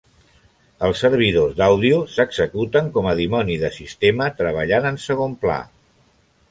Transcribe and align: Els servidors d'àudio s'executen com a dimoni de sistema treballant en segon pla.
Els 0.87 1.03
servidors 1.05 1.53
d'àudio 1.59 1.99
s'executen 2.15 2.91
com 2.97 3.11
a 3.11 3.15
dimoni 3.21 3.59
de 3.67 3.73
sistema 3.79 4.33
treballant 4.43 4.93
en 4.95 5.01
segon 5.09 5.39
pla. 5.47 5.63